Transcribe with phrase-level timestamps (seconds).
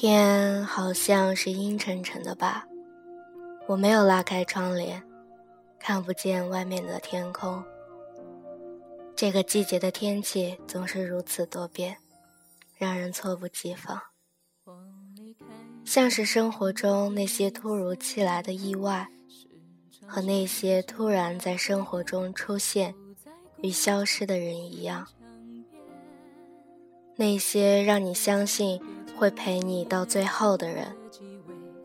[0.00, 2.64] 天好像是阴沉沉的吧？
[3.66, 5.02] 我没有拉开窗帘，
[5.76, 7.64] 看不见外面的天空。
[9.16, 11.96] 这个季节的天气总是如此多变，
[12.76, 14.00] 让人猝不及防，
[15.84, 19.08] 像是生活中那些突如其来的意外，
[20.06, 22.94] 和那些突然在生活中出现
[23.62, 25.08] 与消失的人一样。
[27.16, 28.80] 那些让你相信
[29.18, 30.96] 会陪你到最后的人，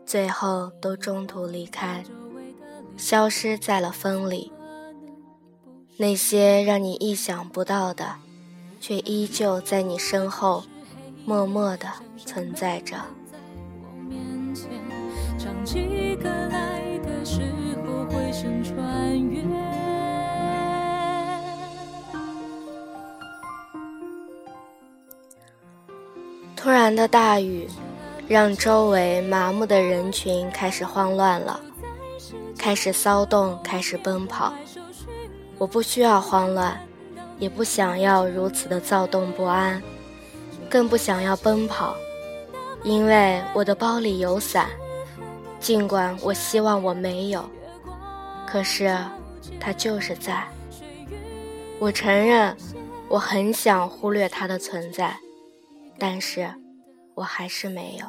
[0.06, 2.04] 最后都中途离开，
[2.96, 4.52] 消失在了风里。
[5.96, 8.14] 那些让你意想不到的，
[8.80, 10.62] 却依旧在你身后
[11.26, 12.96] 默默的存在着。
[26.64, 27.68] 突然的大雨，
[28.26, 31.60] 让周围麻木的人群开始慌乱了，
[32.56, 34.50] 开始骚动，开始奔跑。
[35.58, 36.80] 我不需要慌乱，
[37.38, 39.82] 也不想要如此的躁动不安，
[40.70, 41.94] 更不想要奔跑，
[42.82, 44.70] 因为我的包里有伞。
[45.60, 47.44] 尽管我希望我没有，
[48.46, 48.96] 可是
[49.60, 50.42] 它就是在。
[51.78, 52.56] 我承认，
[53.06, 55.14] 我很想忽略它的存在。
[56.06, 56.46] 但是，
[57.14, 58.04] 我还是没有。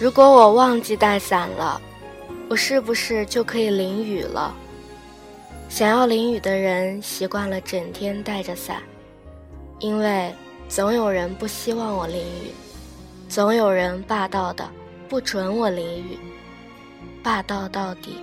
[0.00, 1.80] 如果我忘记带伞了，
[2.50, 4.52] 我是不是就可以淋雨了？
[5.68, 8.82] 想要淋雨的人习惯了整天带着伞，
[9.78, 10.34] 因为
[10.68, 12.50] 总有人不希望我淋雨，
[13.28, 14.68] 总有人霸道的
[15.08, 16.18] 不准我淋雨，
[17.22, 18.16] 霸道到底。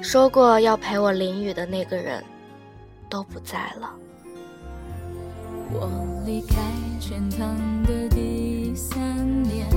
[0.00, 2.22] 说过要陪我淋雨的那个人，
[3.10, 3.92] 都不在了。
[5.76, 5.90] 我
[6.24, 6.54] 离开
[7.00, 9.68] 天堂的第三年，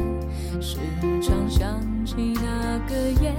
[0.62, 0.78] 时
[1.24, 3.34] 常想起那个夜，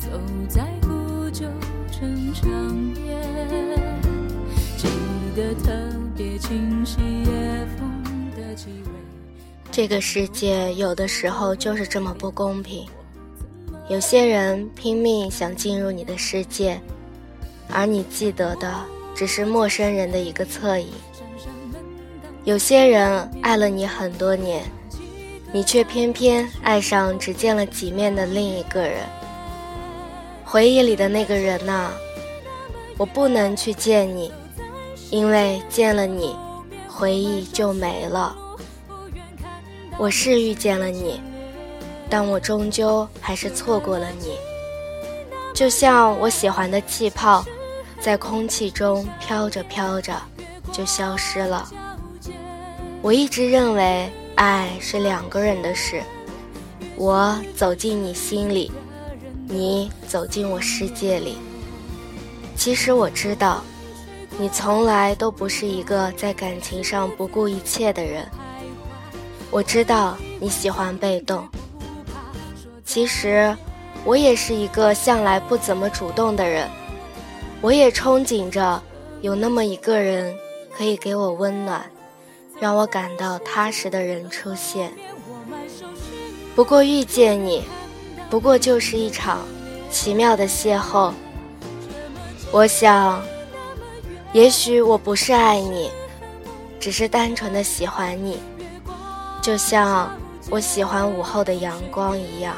[0.00, 0.08] 走
[0.48, 1.46] 在古旧
[1.92, 2.50] 城墙
[2.92, 3.22] 边，
[4.76, 4.88] 记
[5.36, 5.72] 得特
[6.16, 7.88] 别清晰夜风
[8.36, 8.90] 的气味。
[9.70, 12.84] 这个世界有的时候就是这么不公平，
[13.88, 16.80] 有些人拼命想进入你的世界，
[17.70, 18.74] 而你记得的
[19.14, 20.88] 只是陌生人的一个侧影。
[22.44, 24.64] 有些人爱了你很多年，
[25.52, 28.98] 你却偏偏爱上只见了几面的另一个人。
[30.44, 31.90] 回忆里的那个人呐，
[32.96, 34.32] 我不能去见你，
[35.08, 36.34] 因为见了你，
[36.88, 38.34] 回忆就没了。
[39.96, 41.20] 我是遇见了你，
[42.10, 44.36] 但我终究还是错过了你。
[45.54, 47.44] 就像我喜欢的气泡，
[48.00, 50.12] 在空气中飘着飘着，
[50.72, 51.70] 就消失了。
[53.02, 56.00] 我一直认为爱是两个人的事，
[56.94, 58.70] 我走进你心里，
[59.48, 61.36] 你走进我世界里。
[62.54, 63.60] 其实我知道，
[64.38, 68.24] 你从来都不是一个在感情上不顾一切的人。
[69.50, 71.44] 我知道你喜欢被动。
[72.84, 73.52] 其实，
[74.04, 76.70] 我也是一个向来不怎么主动的人。
[77.60, 78.80] 我也憧憬着
[79.22, 80.32] 有那么一个人
[80.76, 81.84] 可以给我温暖。
[82.62, 84.92] 让我感到踏实的人出现。
[86.54, 87.64] 不过遇见你，
[88.30, 89.44] 不过就是一场
[89.90, 91.12] 奇妙的邂逅。
[92.52, 93.20] 我想，
[94.32, 95.90] 也许我不是爱你，
[96.78, 98.38] 只是单纯的喜欢你，
[99.42, 100.16] 就像
[100.48, 102.54] 我喜欢午后的阳光一样。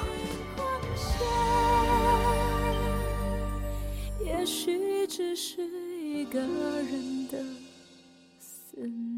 [4.21, 5.63] 也许只是
[5.99, 7.39] 一个人的
[8.39, 9.14] 思念。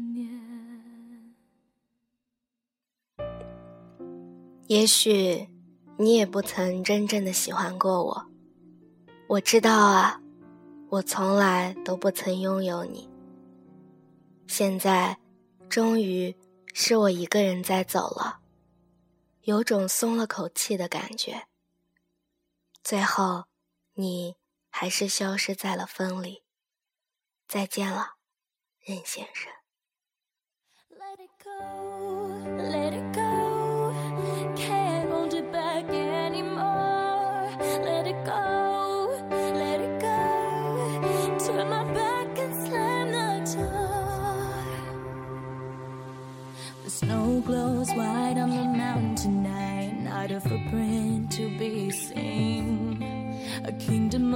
[4.67, 5.49] 也许
[5.97, 8.25] 你也不曾真正的喜欢过我，
[9.27, 10.21] 我知道啊，
[10.89, 13.09] 我从来都不曾拥有你。
[14.45, 15.17] 现在，
[15.69, 16.35] 终于
[16.73, 18.41] 是我一个人在走了，
[19.43, 21.47] 有种松了口气的感觉。
[22.83, 23.45] 最后，
[23.93, 24.35] 你
[24.69, 26.43] 还是消失在了风里。
[27.47, 28.15] 再见了，
[28.81, 29.49] 任先生。
[30.89, 31.51] Let it go,
[32.57, 33.26] let it go.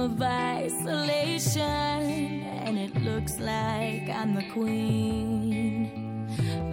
[0.02, 6.26] Of isolation, and it looks like I'm the queen.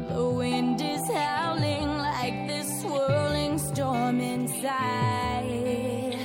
[0.09, 6.17] The wind is howling like this swirling storm inside.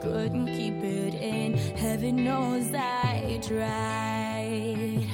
[0.00, 5.08] Couldn't keep it in, heaven knows I tried.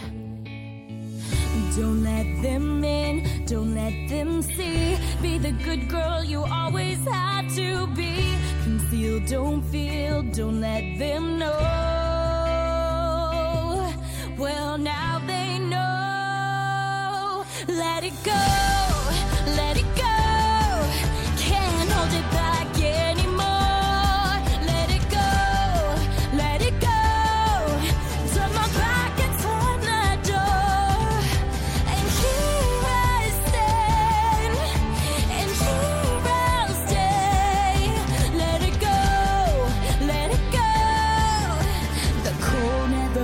[1.74, 4.98] Don't let them in, don't let them see.
[5.22, 8.36] Be the good girl you always had to be.
[8.62, 11.73] Conceal, don't feel, don't let them know.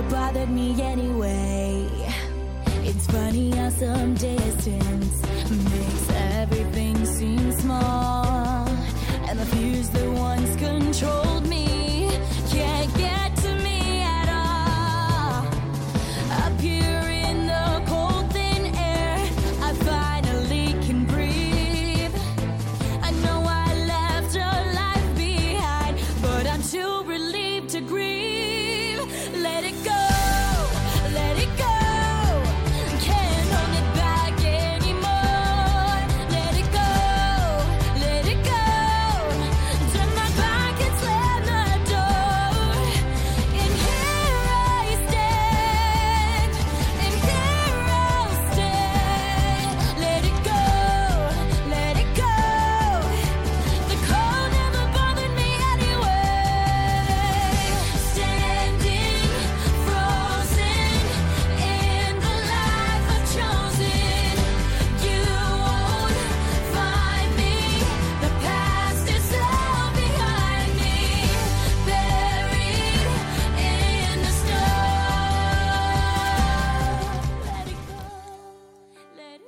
[0.01, 1.87] Never bothered me anyway.
[2.83, 8.67] It's funny how some distance makes everything seem small.
[9.27, 12.09] And the fears that once controlled me
[12.49, 12.93] can't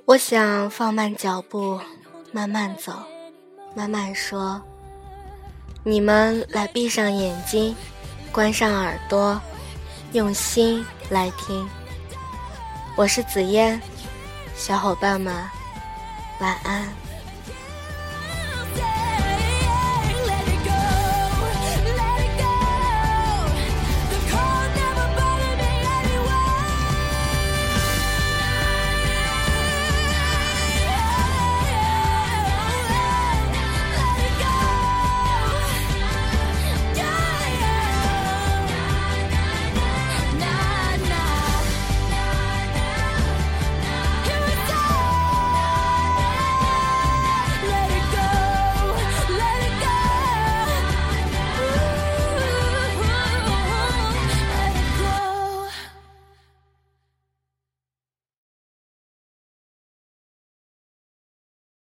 [0.06, 1.80] 我想放慢脚步，
[2.34, 2.92] 慢慢走，
[3.74, 4.62] 慢慢说。
[5.82, 7.74] 你们来闭上眼睛，
[8.30, 9.42] 关上耳朵，
[10.12, 11.66] 用心来听。
[12.98, 13.80] 我是紫嫣，
[14.58, 15.34] 小伙伴们，
[16.40, 17.03] 晚安。